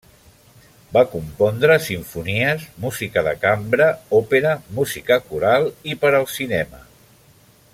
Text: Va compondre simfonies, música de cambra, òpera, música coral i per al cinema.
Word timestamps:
Va 0.95 1.01
compondre 1.09 1.75
simfonies, 1.87 2.65
música 2.85 3.23
de 3.27 3.33
cambra, 3.43 3.87
òpera, 4.21 4.55
música 4.79 5.19
coral 5.27 5.69
i 5.93 5.99
per 6.05 6.13
al 6.21 6.27
cinema. 6.39 6.81